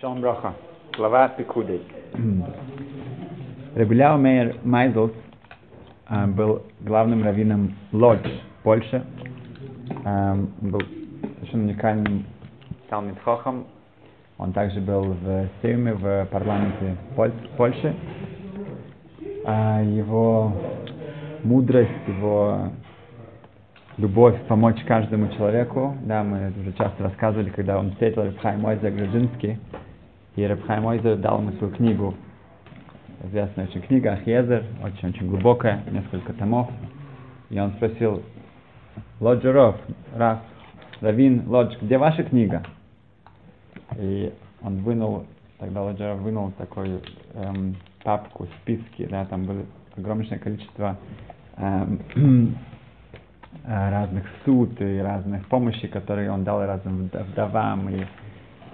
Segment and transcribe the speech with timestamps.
[0.00, 0.52] Шалом Броха.
[0.94, 1.80] Глава Пикудей.
[3.74, 5.12] Регуляу Мейер Майзлс
[6.06, 8.26] а, был главным раввином Лодж,
[8.62, 9.02] Польши.
[10.04, 10.80] А, был
[11.38, 12.26] совершенно уникальным
[12.90, 13.64] Талмит Хохом.
[14.36, 17.94] Он также был в Сейме, в парламенте Поль- Польши.
[19.46, 20.52] А, его
[21.42, 22.68] мудрость, его
[23.96, 25.96] любовь помочь каждому человеку.
[26.02, 29.58] Да, мы уже часто рассказывали, когда он встретил Рабхай Мойза Гражинский,
[30.36, 32.14] и Рабхай Мойза дал ему свою книгу.
[33.24, 36.68] Известная очень книга Ахьезер, очень-очень глубокая, несколько томов.
[37.48, 38.22] И он спросил,
[39.18, 39.76] Лоджеров,
[40.14, 40.40] Раф,
[41.00, 42.62] Равин, Лодж, где ваша книга?
[43.96, 45.26] И он вынул,
[45.58, 47.00] тогда Лоджеров вынул такую
[47.34, 49.62] эм, папку, списки, да, там было
[49.96, 50.98] огромное количество
[51.56, 52.00] эм,
[53.64, 58.04] разных суд и разных помощи, которые он дал разным вдовам и,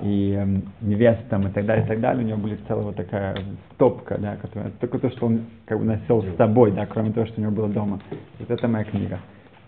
[0.03, 2.25] и э, невестам и так далее, и так далее.
[2.25, 3.37] У него были целая вот такая
[3.73, 7.27] стопка, да, которая, только то, что он как бы носил с собой, да, кроме того,
[7.27, 8.01] что у него было дома.
[8.39, 9.21] Вот это моя книга.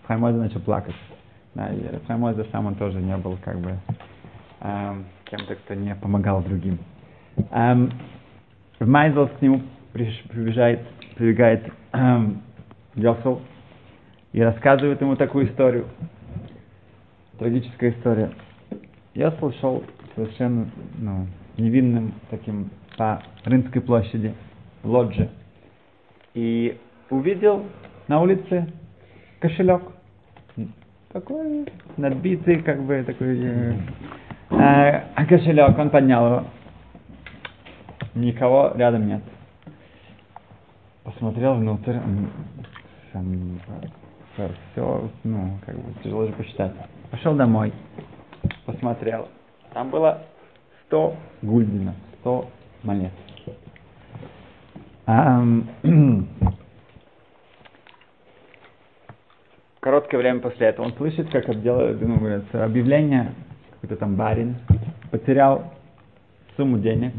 [0.03, 0.95] Фраймоза начал плакать.
[1.55, 3.77] Да, и Фраймоза сам он тоже не был как бы
[4.59, 6.79] эм, кем-то, кто не помогал другим.
[7.51, 7.91] Эм,
[8.79, 9.61] в Майзел к нему
[9.93, 10.81] приближает,
[11.15, 12.41] прибегает эм,
[12.95, 13.41] Йосел,
[14.33, 15.85] и рассказывает ему такую историю.
[17.39, 18.31] Трагическая история.
[19.13, 19.83] Я шел
[20.15, 21.27] совершенно ну,
[21.57, 24.33] невинным таким по Рынской площади,
[24.83, 25.29] в лодже,
[26.33, 26.77] и
[27.09, 27.65] увидел
[28.07, 28.71] на улице
[29.39, 29.81] кошелек.
[31.11, 31.65] Такой
[31.97, 33.73] надбитый, как бы такой э,
[34.49, 35.77] э, кошелек.
[35.77, 36.43] Он поднял его.
[38.15, 39.21] Никого рядом нет.
[41.03, 41.97] Посмотрел внутрь.
[43.13, 43.59] Сам,
[44.35, 46.73] все, ну, как бы тяжело же посчитать.
[47.11, 47.71] Пошел домой,
[48.65, 49.29] посмотрел.
[49.75, 50.23] Там было
[50.87, 52.49] 100 гульдинов, 100
[52.83, 53.11] монет.
[59.81, 60.85] Короткое время после этого.
[60.85, 63.33] Он слышит, как обделывают, ну, говорят, объявление,
[63.71, 64.55] какой-то там барин
[65.11, 65.73] потерял
[66.55, 67.11] сумму денег,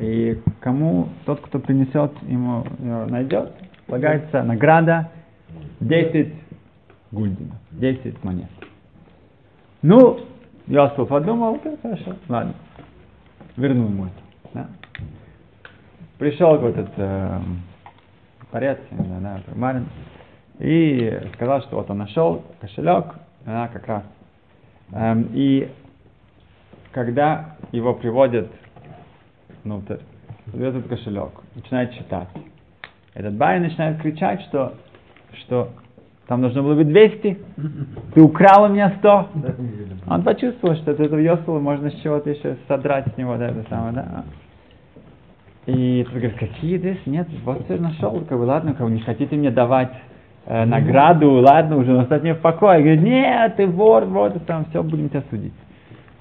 [0.00, 1.10] и кому?
[1.24, 3.52] Тот, кто принесет ему, найдет,
[3.86, 5.12] полагается награда
[5.78, 6.34] 10
[7.12, 8.50] гульдинов, 10 монет.
[9.82, 10.26] Ну,
[10.66, 12.54] Йосиф подумал, да, хорошо, ладно,
[13.56, 14.14] верну ему это.
[14.52, 14.66] Да.
[16.18, 17.40] Пришел вот этот э,
[18.50, 19.86] порец, да, да, Марин,
[20.58, 24.02] и сказал, что вот он нашел кошелек, да, как раз.
[24.92, 25.70] Эм, и
[26.92, 28.50] когда его приводят
[29.62, 29.98] внутрь,
[30.52, 32.28] этот кошелек, начинает читать.
[33.14, 34.74] Этот барин начинает кричать, что
[35.44, 35.70] что
[36.26, 37.38] там должно было быть 200,
[38.14, 39.28] ты украл у меня 100.
[40.08, 43.64] Он почувствовал, что от этого Йосула можно с чего-то еще содрать с него, да, это
[43.68, 44.24] самое, да.
[45.66, 46.98] И тут говорит, какие здесь?
[47.06, 49.90] Нет, вот все нашел, как бы, ладно, бы, не хотите мне давать
[50.46, 52.80] э, награду, ладно, уже оставьте мне в покое.
[52.80, 55.54] Говорит, нет, ты вор, вот, и там, все, будем тебя судить.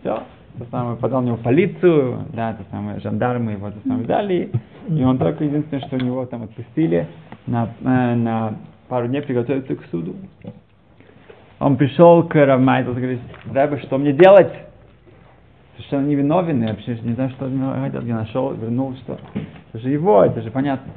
[0.01, 0.23] Все,
[0.57, 4.51] то самое, подал на него полицию, да, то самое, жандармы его то самое дали,
[4.87, 7.07] и он только единственное, что у него там отпустили
[7.45, 8.55] на, э, на
[8.87, 10.15] пару дней приготовиться к суду.
[11.59, 14.51] Он пришел к Равмайту и говорит, Рэбе, что мне делать?
[15.75, 17.49] Совершенно невиновен, я вообще не знаю, что
[17.81, 19.19] хотел, я нашел, вернул, что.
[19.73, 20.91] Это же его, это же понятно.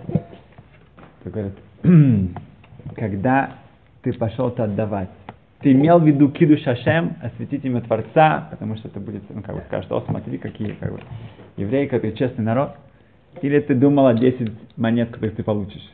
[1.25, 1.55] Он говорит,
[2.97, 3.51] когда
[4.03, 5.11] ты пошел-то отдавать,
[5.61, 9.57] ты имел в виду киду шашем, осветить имя Творца, потому что это будет, ну, как
[9.57, 11.01] бы скажут, о, смотри, какие, как бы,
[11.57, 12.77] евреи, какой честный народ,
[13.43, 15.91] или ты думал о 10 монет, которые ты получишь?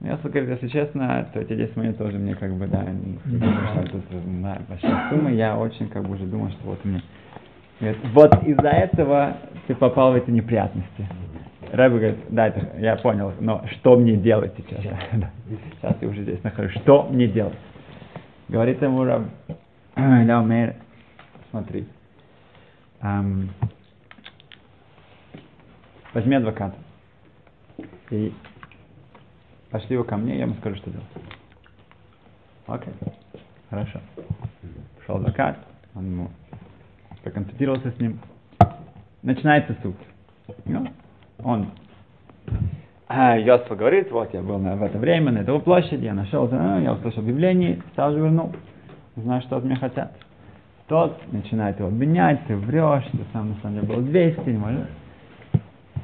[0.00, 4.04] Я говорю, если честно, то эти 10 монет тоже мне как бы, да, что тут
[4.42, 7.02] да, большая сумма, я очень как бы уже думал, что вот мне.
[7.80, 9.36] Говорит, вот из-за этого
[9.66, 11.08] ты попал в эти неприятности.
[11.72, 14.80] Рэбби говорит, да, это, я понял, но что мне делать сейчас?
[15.80, 16.80] Сейчас я уже здесь нахожусь.
[16.82, 17.58] Что мне делать?
[18.48, 19.22] Говорит ему Раб,
[19.96, 20.76] да, мэр,
[21.50, 21.86] смотри,
[23.02, 23.50] эм,
[26.14, 26.76] возьми адвоката
[28.10, 28.32] и
[29.70, 31.06] пошли его ко мне, я ему скажу, что делать.
[32.66, 32.92] Окей,
[33.70, 34.00] хорошо.
[34.98, 35.58] Пришел адвокат,
[35.94, 36.30] он ему
[37.22, 38.20] проконсультировался с ним.
[39.22, 39.96] Начинается суд.
[40.64, 40.86] Ну,
[41.42, 41.70] он
[43.10, 46.46] а, Йосиф говорит, вот я был на, в это время на этой площади, я нашел,
[46.52, 48.52] а, я услышал объявление, сразу вернул.
[49.16, 50.12] Не знаю, что от меня хотят.
[50.88, 54.88] Тот начинает его обвинять, ты врешь, ты сам на самом деле был 200, не можешь.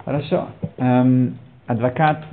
[0.05, 0.49] Хорошо.
[0.79, 2.25] Эм, адвокат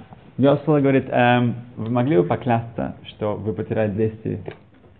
[0.42, 4.42] Йосифа говорит, эм, вы могли бы поклясться, что вы потеряли 200,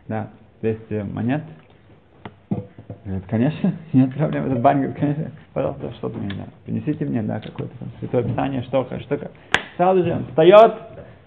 [0.08, 0.28] да,
[0.62, 1.42] 200 монет?
[3.04, 4.46] Говорит, конечно, нет проблем.
[4.46, 6.44] Этот барин говорит, конечно, пожалуйста, что-то мне, да.
[6.66, 9.32] Принесите мне, да, какое-то там святое писание, что, что, как.
[9.78, 10.76] Сразу же он встает,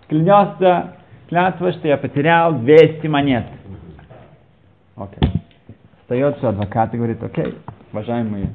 [0.08, 0.96] клянется,
[1.28, 3.46] клятва, что я потерял 200 монет.
[4.94, 5.28] Окей.
[6.02, 7.58] Встает все адвокат и говорит, окей,
[7.90, 8.50] уважаемый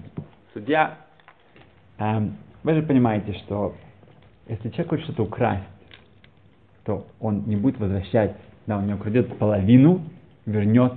[0.54, 1.00] судья,
[1.98, 3.76] эм, вы же понимаете, что
[4.50, 5.63] если человек хочет что-то украсть,
[6.84, 8.36] то он не будет возвращать,
[8.66, 10.01] да, он не украдет половину,
[10.46, 10.94] вернет,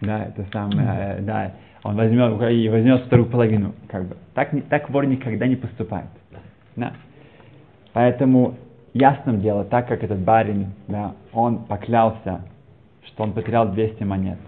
[0.00, 1.52] да, это самое, э, да,
[1.84, 4.16] он возьмет и возьмет вторую половину, как бы.
[4.34, 6.08] Так, так вор никогда не поступает.
[6.76, 6.92] Да.
[7.92, 8.54] Поэтому
[8.94, 12.42] ясным дело, так как этот барин, да, он поклялся,
[13.06, 14.38] что он потерял 200 монет,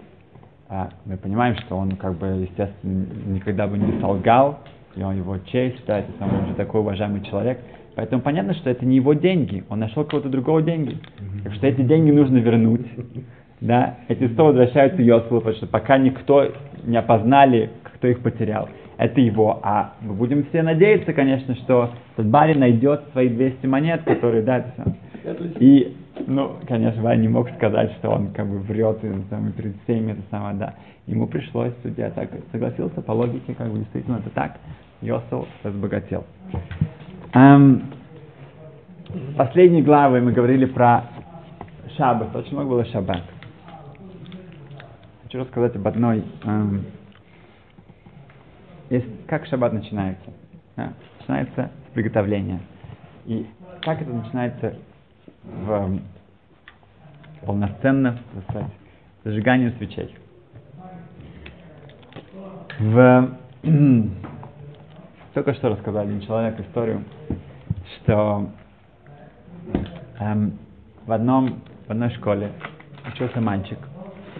[0.69, 4.59] а мы понимаем, что он, как бы, естественно, никогда бы не солгал,
[4.95, 7.59] и он его честь, да, это самый уже такой уважаемый человек.
[7.95, 10.97] Поэтому понятно, что это не его деньги, он нашел кого-то другого деньги.
[11.43, 12.85] Так что эти деньги нужно вернуть.
[13.61, 16.51] Да, эти 100 возвращаются Йосифу, потому что пока никто
[16.83, 18.67] не опознали, кто их потерял.
[18.97, 19.59] Это его.
[19.61, 24.57] А мы будем все надеяться, конечно, что этот барин найдет свои 200 монет, которые, да,
[24.57, 25.95] это И,
[26.25, 30.13] ну, конечно, Ваня не мог сказать, что он как бы врет и, там, перед всеми,
[30.13, 30.73] это самое, да.
[31.05, 34.57] Ему пришлось, судья так согласился, по логике, как бы действительно это так.
[35.01, 36.25] Йосел разбогател.
[37.33, 37.83] Эм,
[39.37, 41.05] последней главой мы говорили про
[41.95, 42.35] шаббат.
[42.35, 43.23] Очень много было шаббат.
[45.23, 46.25] Хочу рассказать об одной.
[46.43, 46.83] Эм,
[48.89, 50.29] есть, как шаббат начинается?
[50.75, 50.91] Да?
[51.19, 52.59] Начинается с приготовления.
[53.25, 53.45] И
[53.81, 54.75] как это начинается
[55.43, 55.99] в
[57.45, 58.71] полноценно, так сказать,
[59.23, 60.13] зажиганию свечей.
[62.77, 63.37] В
[65.33, 67.03] только что рассказал один человек историю,
[67.97, 68.49] что
[70.19, 70.57] эм,
[71.05, 72.51] в одном в одной школе
[73.11, 73.77] учился мальчик,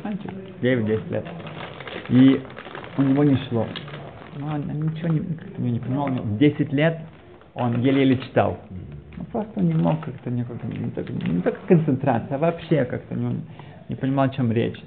[0.04, 1.26] мальчик, 9-10 лет,
[2.10, 2.42] и
[2.98, 3.66] у него не шло.
[4.38, 7.00] Ну, он ничего не, не понимал, в 10 лет
[7.54, 8.58] он еле-еле читал.
[9.18, 13.42] Ну, просто не мог как-то никак, не, так, не только концентрация, а вообще как-то не,
[13.90, 14.82] не понимал, о чем речь.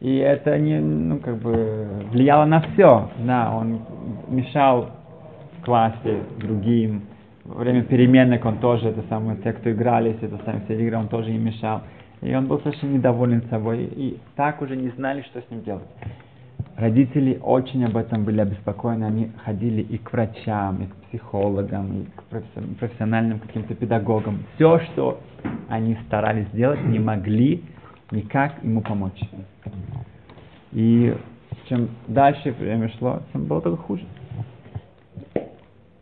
[0.00, 3.10] И это не, ну, как бы влияло на все.
[3.20, 3.80] Да, он
[4.28, 4.90] мешал
[5.58, 7.04] в классе другим.
[7.44, 11.08] Во время переменок он тоже, это самое, те, кто игрались, это самое, все игры, он
[11.08, 11.82] тоже им мешал.
[12.22, 13.84] И он был совершенно недоволен собой.
[13.84, 15.84] И так уже не знали, что с ним делать.
[16.76, 19.04] Родители очень об этом были обеспокоены.
[19.04, 22.22] Они ходили и к врачам, и к психологам, и к
[22.78, 24.44] профессиональным каким-то педагогам.
[24.54, 25.20] Все, что
[25.68, 27.62] они старались сделать, не могли
[28.10, 29.20] никак ему помочь.
[30.72, 31.14] И
[31.68, 34.04] чем дальше время шло, тем было только хуже.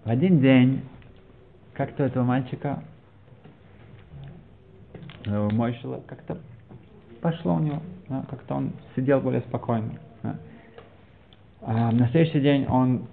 [0.04, 0.82] В один день
[1.74, 2.82] как-то этого мальчика
[5.26, 6.38] э, Мойшила как-то
[7.20, 9.92] пошло у него, да, как-то он сидел более спокойно.
[10.22, 10.36] Да.
[11.62, 13.06] А на следующий день он,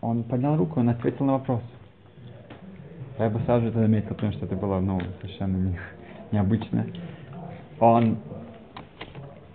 [0.00, 1.62] он поднял руку, он ответил на вопрос.
[3.18, 5.78] Я бы сразу же это заметил, потому что это было ну, совершенно не,
[6.32, 6.86] необычно.
[7.80, 8.18] Он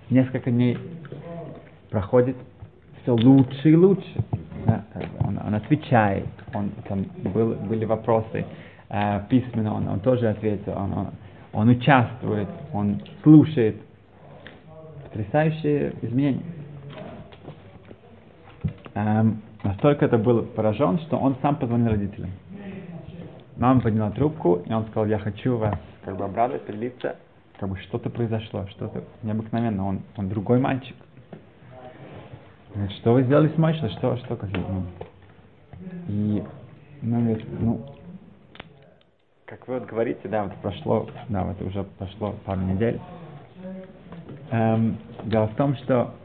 [0.09, 0.77] несколько дней
[1.89, 2.35] проходит
[3.01, 4.25] все лучше и лучше.
[4.65, 4.83] Да?
[5.19, 8.45] Он, он отвечает, он, там был, были вопросы
[8.89, 11.07] э, письменно, он, он тоже ответил, он, он,
[11.53, 13.77] он участвует, он слушает.
[15.03, 16.43] Потрясающие изменения.
[18.93, 22.29] Эм, настолько это был поражен, что он сам позвонил родителям.
[23.57, 27.15] Мама подняла трубку, и он сказал, я хочу вас как бы обрадовать, поделиться,
[27.59, 29.85] как бы что-то произошло, что-то необыкновенно.
[29.85, 30.95] Он, он другой мальчик.
[32.73, 33.89] Говорит, что вы сделали с Мойшей?
[33.89, 34.83] Что, что, как ну.
[36.07, 36.43] И,
[37.01, 37.81] ну, говорит, ну,
[39.45, 42.99] как вы вот говорите, да, вот прошло, да, вот уже прошло пару недель.
[44.51, 46.15] Эм, дело в том, что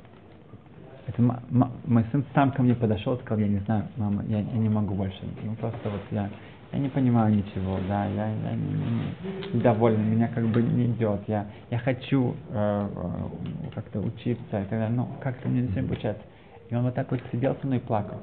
[1.09, 4.69] это мой сын сам ко мне подошел сказал, я не знаю, мама, я, я не
[4.69, 5.19] могу больше.
[5.43, 6.31] Ну просто вот я,
[6.73, 11.21] я не понимаю ничего, да, я, я не, не, недоволен, меня как бы не идет,
[11.27, 16.23] я, я хочу э, э, как-то учиться, и так далее, но как-то мне не получается.
[16.71, 18.19] И он вот так вот сидел со мной и плакал.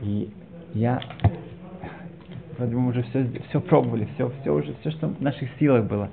[0.00, 0.30] И
[0.74, 1.00] я,
[2.56, 5.84] вроде бы мы уже все, все пробовали, все, все уже, все, что в наших силах
[5.86, 6.08] было.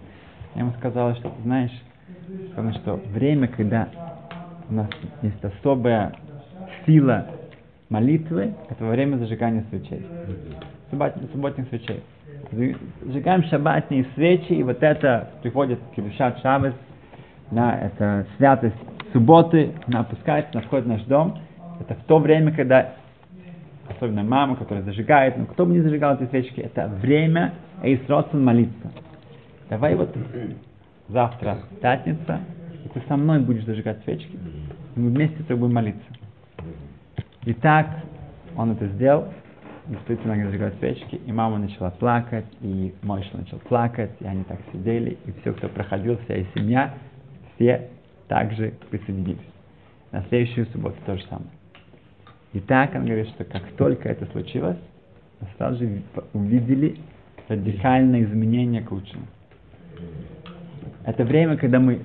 [0.55, 1.71] Я ему сказала, что, знаешь,
[2.50, 3.89] потому что время, когда
[4.69, 4.89] у нас
[5.21, 6.13] есть особая
[6.85, 7.27] сила
[7.89, 10.05] молитвы, это время зажигания свечей.
[10.89, 12.03] Субботних, субботних свечей.
[13.01, 16.74] Зажигаем шаббатные свечи, и вот это приходит Кирушат Шаббат,
[17.51, 18.75] да, это святость
[19.15, 21.39] субботы, она опускается, она входит в наш дом.
[21.79, 22.95] Это в то время, когда,
[23.88, 28.91] особенно мама, которая зажигает, но кто бы не зажигал эти свечки, это время Эйсротсон молиться.
[29.69, 30.13] Давай вот
[31.07, 32.41] завтра, пятница,
[32.84, 34.38] и ты со мной будешь зажигать свечки,
[34.95, 36.05] и мы вместе с тобой будем молиться.
[37.45, 37.88] И так
[38.57, 39.29] он это сделал,
[39.88, 45.17] действительно зажигать свечки, и мама начала плакать, и Мойша начал плакать, и они так сидели,
[45.25, 46.95] и все, кто проходил, вся и семья,
[47.55, 47.89] все
[48.27, 49.39] также присоединились.
[50.12, 51.50] На следующую субботу то же самое.
[52.53, 54.77] И так он говорит, что как только это случилось,
[55.41, 56.01] мы сразу же
[56.34, 56.98] увидели
[57.50, 59.25] радикальное изменение к лучшему.
[61.05, 62.00] Это время, когда мы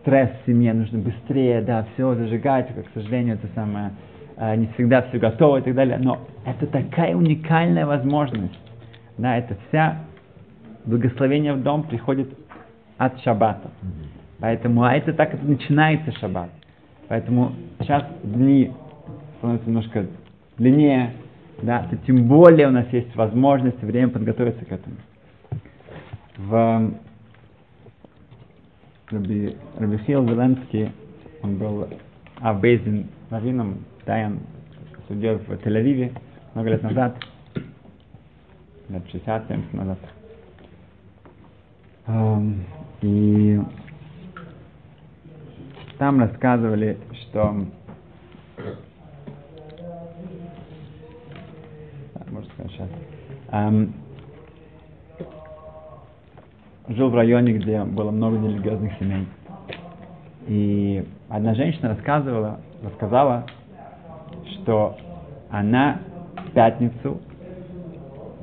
[0.00, 3.90] стресс в семье, нужно быстрее, да, все зажигать, как, к сожалению, это самое,
[4.36, 5.98] э, не всегда все готово и так далее.
[5.98, 8.58] Но это такая уникальная возможность.
[9.18, 10.04] Да, это вся
[10.84, 12.28] благословение в дом приходит
[12.98, 13.70] от шаббата.
[14.40, 16.50] Поэтому, а это так это начинается шаббат.
[17.08, 18.72] Поэтому сейчас дни
[19.38, 20.06] становятся немножко
[20.58, 21.12] длиннее,
[21.62, 24.96] да, то тем более у нас есть возможность и время подготовиться к этому.
[26.36, 26.92] В
[29.10, 30.92] Раби, Раби Хил Зеленский,
[31.42, 31.88] он был
[32.40, 34.40] Авбейзин раввином, Дайан
[35.08, 36.12] судьей в Тель-Авиве
[36.54, 37.16] много лет назад,
[38.88, 39.98] лет 60-70 назад.
[42.06, 42.60] Um,
[43.00, 43.58] и
[45.98, 47.54] там рассказывали, что
[52.30, 52.50] можно
[53.52, 53.92] um,
[56.88, 59.26] жил в районе, где было много нерелигиозных семей.
[60.48, 63.46] И одна женщина рассказывала, рассказала,
[64.54, 64.96] что
[65.50, 66.00] она
[66.36, 67.20] в пятницу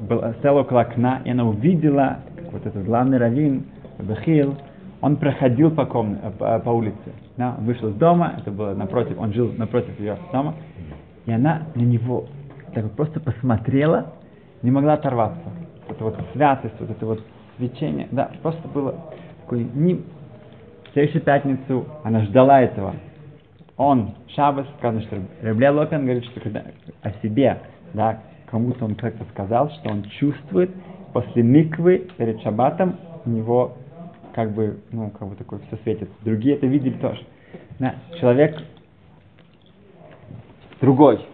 [0.08, 3.66] была, стояла около окна, и она увидела, как вот этот главный раввин,
[4.00, 4.58] Бахил,
[5.02, 6.98] он проходил по, комна, по, улице.
[7.38, 10.56] Да, он вышел из дома, это было напротив, он жил напротив ее дома,
[11.26, 12.26] и она на него
[12.74, 14.14] так вот просто посмотрела,
[14.62, 15.42] не могла оторваться.
[15.90, 17.24] Эта вот святость, вот это вот
[17.58, 18.96] свечение, да, просто было
[19.42, 19.96] такой, не...
[19.96, 22.96] в следующую пятницу она ждала этого.
[23.78, 26.64] Он, Шабас, сказано, что Ребле Лопен говорит, что когда
[27.02, 27.60] о себе,
[27.94, 30.70] да, кому-то он как-то сказал, что он чувствует
[31.14, 33.78] после миквы перед шаббатом у него
[34.34, 36.14] как бы, ну, как бы такое все светится.
[36.24, 37.26] Другие это видели тоже.
[37.80, 38.58] Да, человек
[40.80, 41.26] другой.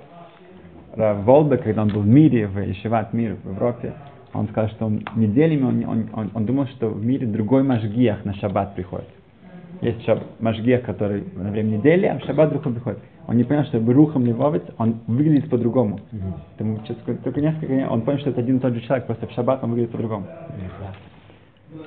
[0.95, 3.93] Волда, когда он был в мире, в Ишеват мир в Европе,
[4.33, 8.25] он сказал, что он неделями, он, он, он, он думал, что в мире другой машгиях
[8.25, 9.07] на шаббат приходит.
[9.81, 12.99] Есть шаб, машгиях, который на время недели, а в шаббат другой приходит.
[13.27, 15.99] Он не понял, что Рухам Левовец, он выглядит по-другому.
[16.11, 16.33] Mm-hmm.
[16.57, 16.79] Тому,
[17.23, 19.63] только несколько дней он понял, что это один и тот же человек, просто в шаббат
[19.63, 20.27] он выглядит по-другому.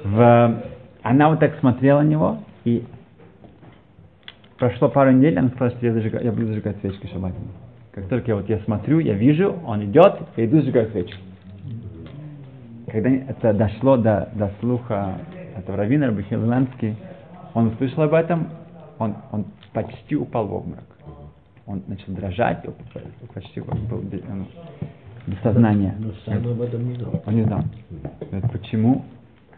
[0.04, 0.62] В,
[1.02, 2.84] она вот так смотрела на него, и
[4.58, 7.32] прошло пару недель, она сказала, что я, зажигаю, я буду зажигать свечки шаббат.
[7.92, 11.16] Как только я, вот, я смотрю, я вижу, он идет, я иду зажигать свечки
[12.90, 15.18] когда это дошло до, до слуха
[15.56, 16.96] этого раввина Рабихил Ланский,
[17.54, 18.48] он услышал об этом,
[18.98, 20.84] он, он почти упал в обморок.
[21.66, 22.64] Он начал дрожать,
[23.32, 24.46] почти был без, ну,
[25.26, 25.94] без сознания.
[25.98, 27.22] Но сам об этом не знал.
[27.24, 27.62] Он не знал.
[28.52, 29.04] Почему?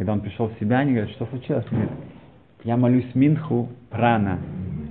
[0.03, 1.65] Когда он пришел в себя, они говорят, что случилось?
[1.71, 1.97] Он говорит,
[2.65, 4.41] я молюсь Минху рано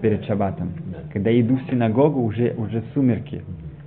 [0.02, 0.72] перед шаббатом.
[1.12, 3.44] Когда иду в синагогу, уже, уже сумерки.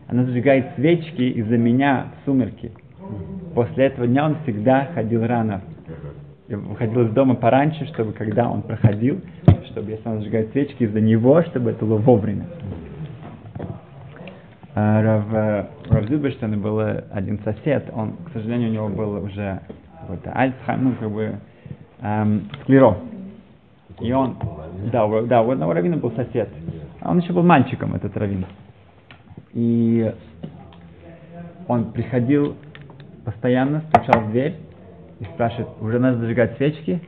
[0.06, 2.72] Она зажигает свечки из-за меня в сумерки.
[3.54, 5.62] После этого дня он всегда ходил рано.
[6.48, 9.22] И выходил из дома пораньше, чтобы когда он проходил,
[9.70, 12.44] чтобы если он зажигает свечки из-за него, чтобы это было вовремя.
[14.74, 19.62] А, Рав, Рав Зюбештейн был один сосед, он, к сожалению, у него был уже
[20.04, 21.34] какой-то Альцхайм, ну, как бы,
[22.00, 22.96] эм, склероз.
[24.00, 24.36] И он,
[24.92, 26.48] да, у, да, у одного раввина был сосед.
[27.00, 28.46] А он еще был мальчиком, этот раввин.
[29.52, 30.12] И
[31.68, 32.56] он приходил
[33.24, 34.56] постоянно стучал в дверь
[35.20, 37.00] и спрашивает, уже надо зажигать свечки?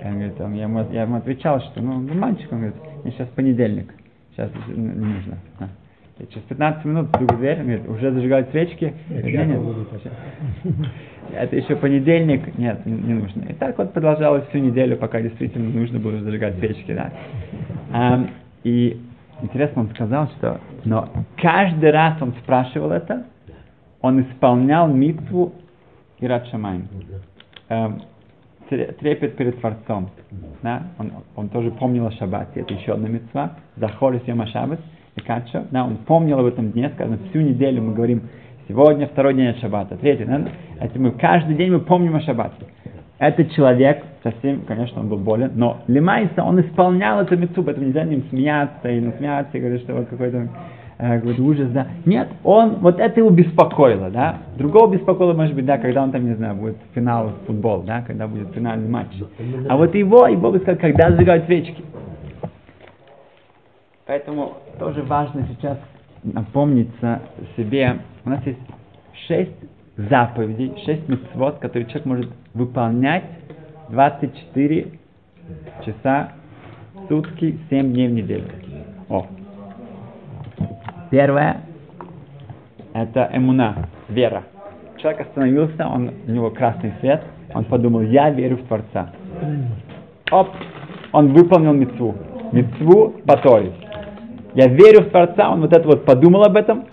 [0.00, 2.76] И он говорит, он, я, ему, я ему отвечал, что ну, ну мальчик, он говорит,
[3.02, 3.92] мне сейчас понедельник,
[4.34, 5.38] сейчас не нужно.
[5.58, 5.68] А.
[6.30, 8.94] Через 15 минут стук в дверь, говорит, уже зажигают свечки?
[9.08, 9.60] Нет, нет.
[11.32, 13.42] Это еще понедельник, нет, не, нужно.
[13.48, 17.12] И так вот продолжалось всю неделю, пока действительно нужно было зажигать свечки, да.
[17.92, 18.26] А,
[18.64, 19.00] и
[19.40, 23.24] интересно, он сказал, что но каждый раз он спрашивал это,
[24.00, 25.54] он исполнял митву
[26.20, 26.88] Ират Шамаем.
[27.68, 28.02] Эм,
[28.68, 30.10] трепет перед Творцом.
[30.62, 30.84] Да?
[30.98, 33.56] Он, он тоже помнил о Шаббате, это еще одна митцва.
[33.76, 34.80] Захор и Йома Шаббат,
[35.16, 35.64] и Кача.
[35.70, 38.22] Да, он помнил об этом дне, сказано, всю неделю мы говорим,
[38.68, 40.24] сегодня второй день Шаббата, третий.
[40.24, 40.42] Да?
[40.80, 42.66] Это мы, каждый день мы помним о Шаббате.
[43.18, 48.02] Этот человек, совсем, конечно, он был болен, но Лимайса, он исполнял эту митцву, поэтому нельзя
[48.04, 50.48] ним смеяться и насмеяться, и говорить, что вот какой-то
[50.98, 51.86] э, говорит, ужас, да.
[52.04, 54.38] Нет, он, вот это его беспокоило, да.
[54.56, 58.26] Другого беспокоило, может быть, да, когда он там, не знаю, будет финал футбол, да, когда
[58.26, 59.10] будет финальный матч.
[59.68, 61.84] А вот его, его бы сказал, когда зажигают свечки.
[64.12, 65.78] Поэтому тоже важно сейчас
[66.22, 67.22] напомниться
[67.56, 68.00] себе.
[68.26, 68.58] У нас есть
[69.26, 69.56] шесть
[69.96, 73.24] заповедей, шесть мецвод, которые человек может выполнять
[73.88, 74.88] 24
[75.86, 76.32] часа
[76.92, 78.44] в сутки, 7 дней в неделю.
[79.08, 79.28] О.
[81.10, 81.62] Первое–
[82.92, 84.42] это эмуна, вера.
[84.98, 87.22] Человек остановился, он, у него красный свет,
[87.54, 89.10] он подумал, я верю в Творца.
[90.30, 90.50] Оп,
[91.12, 92.14] он выполнил мецву.
[92.52, 93.38] Мецву по.
[94.54, 96.86] Я верю в Творца, он вот это вот подумал об этом,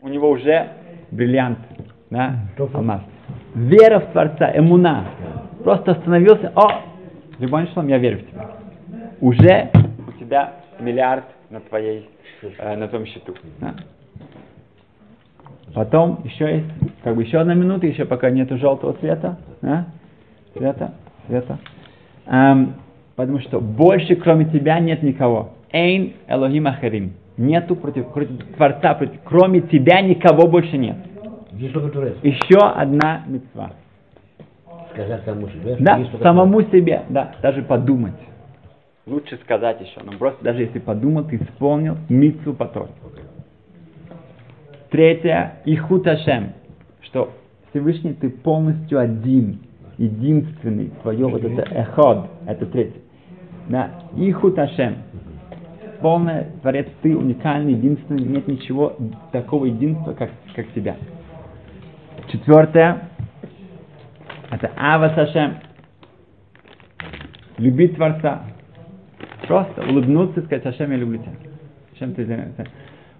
[0.00, 0.68] у него уже
[1.10, 1.58] бриллиант,
[2.10, 2.36] да,
[2.72, 3.02] алмаз.
[3.54, 5.04] Вера в Творца, эмуна.
[5.62, 6.90] Просто остановился, о,
[7.40, 8.50] Любой шлом, я верю в тебя.
[9.22, 9.70] Уже
[10.06, 12.06] у тебя миллиард на твоей,
[12.42, 13.34] э, на твоем счету.
[13.60, 13.74] Да?
[15.72, 16.66] Потом еще есть,
[17.02, 19.38] как бы еще одна минута, еще пока нету желтого цвета.
[19.62, 19.86] Да?
[20.52, 20.92] Цвета,
[21.26, 21.58] цвета.
[22.26, 22.74] Эм,
[23.16, 25.54] потому что больше кроме тебя нет никого.
[25.72, 27.12] Эйн Элохим Ахарим.
[27.36, 30.96] Нету против, против Творца, против, кроме тебя никого больше нет.
[32.22, 33.72] Еще одна мецва.
[34.92, 35.76] Сказать самому себе.
[35.78, 38.14] Да, самому себе, да, даже подумать.
[39.06, 42.88] Лучше сказать еще, но просто даже если подумал, ты исполнил митцу потом.
[44.90, 46.52] Третье, ихут Ашем,
[47.02, 47.32] что
[47.70, 49.60] Всевышний ты полностью один,
[49.98, 53.00] единственный, твое вот это эход, это третье.
[53.68, 54.58] Да, ихут
[56.00, 58.96] Полный творец, ты уникальный, единственный, нет ничего
[59.32, 60.96] такого единства, как, как тебя.
[62.28, 63.10] Четвертое,
[64.50, 65.58] это Ава Сашем.
[67.58, 68.42] Любить Творца.
[69.46, 71.32] Просто улыбнуться и сказать, Ашем, я люблю тебя.
[71.94, 72.24] Ашем, ты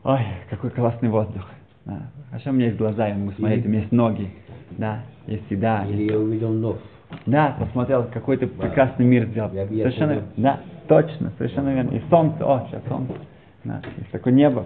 [0.04, 1.46] Ой, какой классный воздух.
[1.84, 2.10] Да.
[2.32, 4.30] Ашем, у меня есть глаза, я могу смотреть, у меня есть ноги.
[4.78, 5.84] Да, есть еда.
[5.86, 6.78] Или я увидел нов.
[7.26, 9.50] Да, посмотрел, какой ты прекрасный мир сделал.
[9.52, 11.96] Я, я совершенно, да, точно, совершенно верно.
[11.96, 13.14] И солнце, о, сейчас солнце.
[13.62, 14.64] Да, есть такое небо.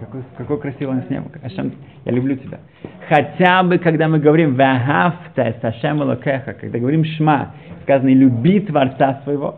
[0.00, 1.30] Какое, какое красивое у нас небо.
[1.42, 1.72] Ашем,
[2.04, 2.58] я люблю тебя.
[3.08, 9.56] Хотя бы, когда мы говорим «Вахафта Сашем Локеха», когда говорим «Шма», сказано «Люби Творца своего»,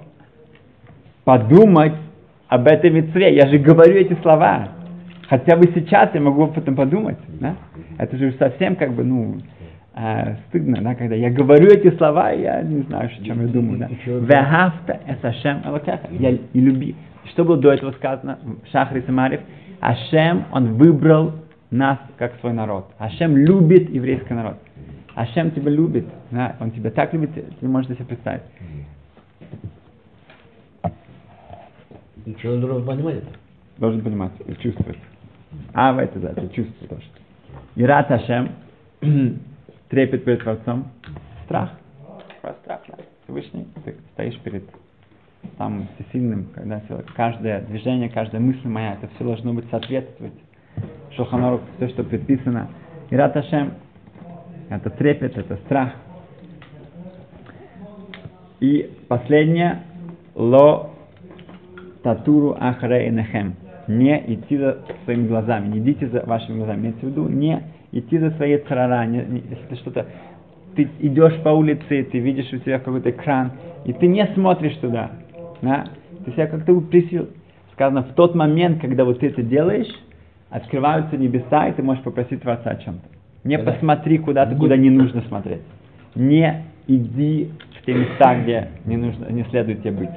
[1.24, 1.92] подумать
[2.48, 3.34] об этой митцве.
[3.36, 4.68] Я же говорю эти слова.
[5.28, 7.18] Хотя бы сейчас я могу об этом подумать.
[7.40, 7.56] Да?
[7.98, 9.36] Это же совсем как бы, ну,
[9.98, 13.78] э, стыдно, да, когда я говорю эти слова, я не знаю, о чем я думаю.
[13.78, 13.88] Да?
[14.06, 16.08] Вехафта Сашем Локеха.
[16.10, 16.94] Я и люби.
[17.26, 19.40] Что было до этого сказано в Шахре Самарев?
[19.80, 21.32] Ашем, он выбрал
[21.70, 22.86] нас как свой народ.
[22.98, 24.56] Ашем любит еврейский народ.
[25.14, 26.06] Ашем тебя любит.
[26.30, 26.56] Да?
[26.60, 28.42] Он тебя так любит, ты не можешь себе представить.
[32.24, 33.26] И человек должен понимать это.
[33.78, 34.98] Должен понимать и чувствовать.
[35.72, 37.04] А в это да, это чувствует тоже.
[37.76, 38.50] Ират Ашем,
[39.88, 40.88] трепет перед Творцом,
[41.44, 41.70] страх.
[42.42, 42.94] Просто страх, да.
[43.24, 44.64] Всевышний, ты стоишь перед
[45.56, 50.32] самым всесильным, когда все, каждое движение, каждая мысль моя, это все должно быть соответствовать
[51.16, 52.68] Шуханорух, все, что предписано.
[53.10, 53.74] И Раташем,
[54.70, 55.92] это трепет, это страх.
[58.60, 59.82] И последнее,
[60.34, 60.90] ло
[62.02, 63.56] татуру ахре нехем.
[63.86, 66.80] Не идти за своими глазами, не идите за вашими глазами.
[66.80, 70.06] Имеется в виду, не идти за своей царара, не, не, если что-то
[70.76, 73.52] ты идешь по улице, ты видишь у тебя какой-то экран,
[73.84, 75.10] и ты не смотришь туда.
[75.60, 75.86] Да?
[76.24, 77.28] Ты себя как-то присил.
[77.72, 79.92] Сказано, в тот момент, когда вот ты это делаешь,
[80.50, 83.06] открываются небеса, и ты можешь попросить Творца о чем-то.
[83.44, 83.72] Не да.
[83.72, 85.62] посмотри куда-то, куда не нужно смотреть.
[86.14, 87.50] Не иди
[87.88, 90.10] те места, где не, нужно, не следует тебе быть.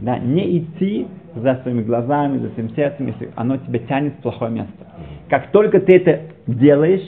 [0.00, 0.16] Да?
[0.16, 4.72] Не идти за своими глазами, за своим сердцем, если оно тебя тянет в плохое место.
[5.28, 7.02] Как только ты это делаешь,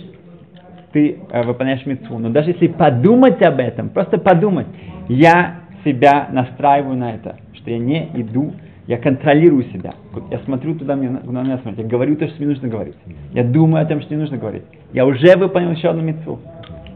[0.92, 2.18] ты э, выполняешь митцву.
[2.18, 4.66] Но даже если подумать об этом, просто подумать,
[5.08, 8.54] я себя настраиваю на это, что я не иду,
[8.88, 9.94] я контролирую себя.
[10.32, 11.84] Я смотрю туда, мне, куда мне смотреть.
[11.84, 12.96] Я говорю то, что мне нужно говорить.
[13.32, 14.64] Я думаю о том, что мне нужно говорить.
[14.92, 16.40] Я уже выполнил еще одну митцву.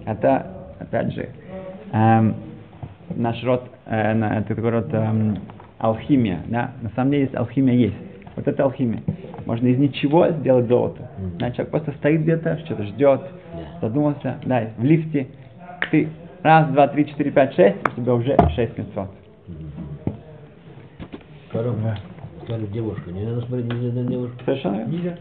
[0.07, 0.47] Это,
[0.81, 1.29] опять же,
[1.93, 2.35] эм,
[3.17, 5.39] наш род, э, это такой род эм,
[5.79, 6.41] алхимия.
[6.49, 6.73] Да?
[6.83, 7.97] На самом деле есть алхимия есть.
[8.37, 9.03] Вот это алхимия.
[9.47, 11.11] Можно из ничего сделать золото.
[11.39, 13.21] Да, человек просто стоит где-то, что-то ждет,
[13.81, 15.27] задумался, да, в лифте.
[15.91, 16.09] Ты
[16.43, 19.11] раз, два, три, четыре, пять, шесть, у тебя уже шесть мецвод.
[21.51, 21.99] Коробка.
[22.45, 24.37] Скажет девушка, не надо смотреть ни на девушку.
[24.45, 24.91] Совершенно верно.
[24.91, 25.17] Нельзя.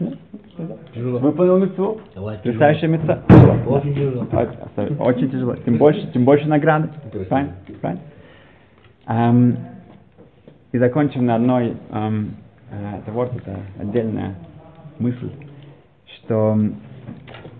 [0.94, 1.18] Тяжело.
[1.18, 2.00] Выполнил.
[2.14, 3.18] Давай, Потрясающая мецва.
[3.66, 4.26] Очень тяжело.
[4.32, 5.56] Очень, очень тяжело.
[5.56, 6.88] Тем больше, тем больше награды.
[7.28, 7.54] Правильно?
[7.80, 8.02] Правильно?
[9.06, 9.56] Эм,
[10.70, 12.36] и закончим на одной, эм,
[12.70, 14.36] э, это вот это отдельная
[14.98, 15.30] мысль,
[16.06, 16.56] что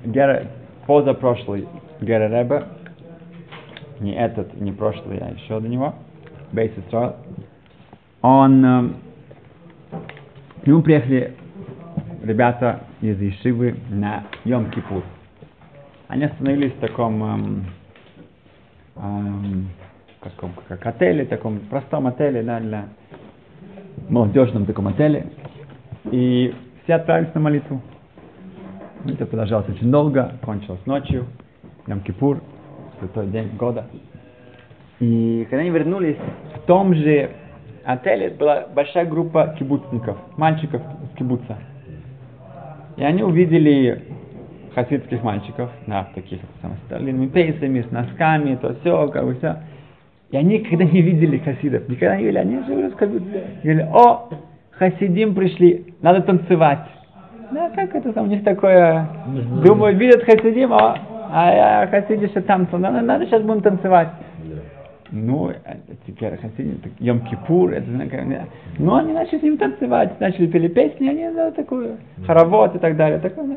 [0.04, 0.46] Гера,
[0.86, 1.66] позапрошлый
[2.00, 2.64] Гера Ребе,
[4.00, 5.94] не этот, не прошлый, а еще до него,
[6.52, 6.72] Бейс
[8.22, 8.88] он э,
[10.62, 11.34] К нему приехали
[12.24, 15.02] ребята из Ишивы на Йом-Кипур.
[16.08, 17.64] Они остановились в таком, эм,
[18.96, 19.68] эм,
[20.20, 22.84] каком как отеле, таком простом отеле, да, для
[24.08, 25.26] молодежном таком отеле.
[26.10, 26.54] И
[26.84, 27.80] все отправились на молитву.
[29.04, 31.26] Это продолжалось очень долго, кончилось ночью,
[31.86, 32.40] Йом-Кипур,
[33.00, 33.86] святой день года.
[35.00, 36.18] И когда они вернулись,
[36.54, 37.30] в том же
[37.84, 41.58] отеле была большая группа кибуцников, мальчиков из кибуца.
[42.96, 44.02] И они увидели
[44.74, 49.56] хасидских мальчиков, да, таких с длинными пейсами, с носками, то все, как бы все.
[50.30, 53.24] И они никогда не видели хасидов, никогда не видели, они же говорили,
[53.62, 54.30] говорили, о,
[54.70, 56.86] хасидим пришли, надо танцевать.
[57.50, 59.06] Да, как это там, у них такое,
[59.62, 60.96] думают, видят хасидим, а,
[61.30, 64.08] а, а хасиди что там, надо, надо сейчас будем танцевать.
[65.14, 65.52] Ну,
[66.06, 67.86] теперь хасидим, Йом-Кипур, это,
[68.78, 72.96] ну, они начали с ним танцевать, начали пели песни, они, да, такую, хоровод и так
[72.96, 73.56] далее, такое, да.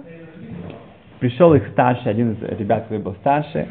[1.20, 3.70] Пришел их старший, один из ребят, который был старше,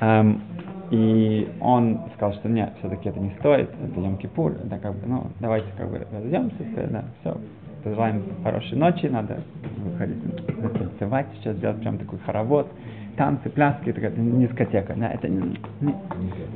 [0.00, 0.42] эм,
[0.90, 5.26] и он сказал, что нет, все-таки это не стоит, это Йом-Кипур, это как бы, ну,
[5.40, 6.56] давайте как бы разойдемся,
[6.90, 7.38] да, все,
[7.82, 9.38] пожелаем хорошей ночи, надо
[9.78, 10.18] выходить,
[10.78, 12.68] танцевать сейчас, делать прям такой хоровод,
[13.16, 15.94] танцы, пляски, это дискотека, да, это не, не,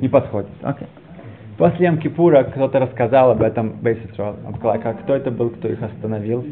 [0.01, 0.51] не подходит.
[0.63, 0.87] Okay.
[1.59, 6.45] После Йом-Кипура кто-то рассказал об этом Бейсисрол, как, кто это был, кто их остановил,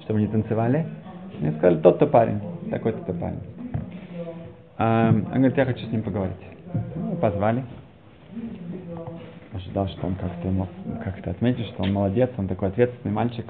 [0.00, 0.86] чтобы не танцевали,
[1.40, 2.40] и сказали, тот-то парень,
[2.70, 3.40] такой-то парень.
[4.78, 6.36] Um, он говорит, я хочу с ним поговорить.
[6.94, 7.64] Ну, позвали.
[9.54, 10.68] Ожидал, что он как-то мог
[11.02, 13.46] как-то отметить, что он молодец, он такой ответственный мальчик.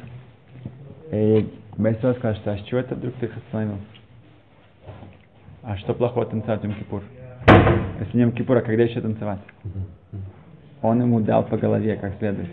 [1.11, 3.79] И Бейсо сказал, что а с чего это вдруг ты их остановил?
[5.69, 7.03] А что плохого танцевать в Кипур?
[7.99, 9.41] Если не Кипур, а когда еще танцевать?
[10.81, 12.49] Он ему дал по голове как следует.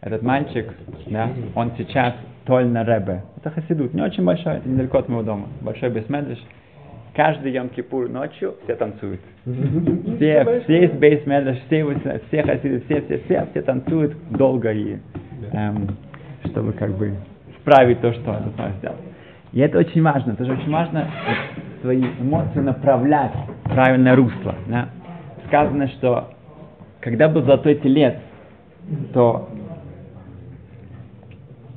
[0.00, 0.72] Этот мальчик,
[1.08, 2.14] да, он сейчас
[2.46, 3.24] Тольна Ребе.
[3.36, 5.48] Это Хасидут, не очень большой, это недалеко от моего дома.
[5.62, 6.38] Большой Бейсмедриш
[7.12, 9.20] каждый Йом-Кипур ночью все танцуют.
[9.44, 14.96] Все, все из Бейс все, все хасиды, все, все, все, все танцуют долго и
[15.52, 15.96] эм,
[16.44, 17.16] чтобы как бы
[17.60, 18.96] справить то, что он сделал.
[19.52, 21.10] И это очень важно, тоже очень важно
[21.80, 23.32] свои эмоции направлять
[23.64, 24.54] в правильное русло.
[24.68, 24.88] Да?
[25.46, 26.30] Сказано, что
[27.00, 28.14] когда был золотой телец,
[29.12, 29.48] то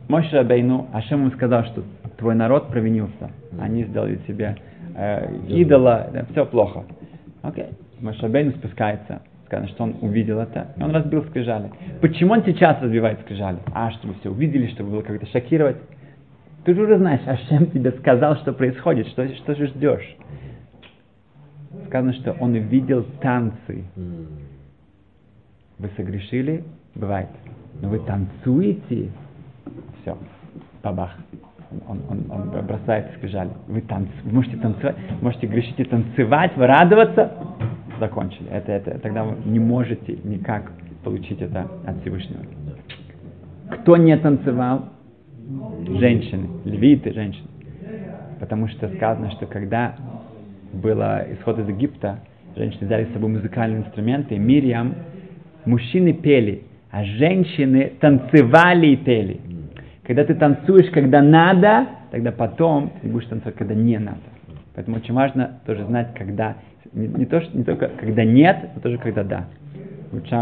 [0.07, 1.83] Моше Рабейну, Ашем ему сказал, что
[2.17, 3.31] твой народ провинился.
[3.59, 4.57] Они сделали себе
[4.95, 6.83] э, идола, да, все плохо.
[7.41, 7.63] Окей.
[7.63, 7.75] Okay.
[8.03, 11.71] Машабейн спускается, сказано, что он увидел это, и он разбил скрижали.
[12.01, 13.59] Почему он сейчас разбивает скрижали?
[13.73, 15.77] А, чтобы все увидели, чтобы было как-то шокировать.
[16.63, 20.15] Ты же уже знаешь, Ашем тебе сказал, что происходит, что, что же ждешь.
[21.88, 23.84] Сказано, что он увидел танцы.
[25.78, 26.63] Вы согрешили?
[26.95, 27.30] Бывает.
[27.82, 29.10] Но вы танцуете?
[30.02, 30.17] Все.
[30.82, 31.17] Бабах
[31.88, 33.52] он, он, он бросает скрижали.
[33.67, 37.32] Вы, танц, можете танцевать, можете грешить и танцевать, вы радоваться.
[37.99, 38.49] Закончили.
[38.49, 40.71] Это, это, тогда вы не можете никак
[41.04, 42.43] получить это от Всевышнего.
[43.69, 44.89] Кто не танцевал?
[45.87, 47.47] Женщины, львиты, женщины.
[48.39, 49.95] Потому что сказано, что когда
[50.73, 52.19] было исход из Египта,
[52.55, 54.95] женщины взяли с собой музыкальные инструменты, Мирьям,
[55.65, 59.39] мужчины пели, а женщины танцевали и пели.
[60.05, 64.19] Когда ты танцуешь, когда надо, тогда потом ты будешь танцевать, когда не надо.
[64.75, 66.57] Поэтому очень важно тоже знать, когда,
[66.91, 69.45] не, не, то, что, не только когда нет, но тоже когда да.
[70.11, 70.35] Лучше